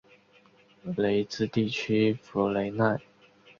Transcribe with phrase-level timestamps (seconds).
[0.97, 2.97] 雷茨地区弗雷奈。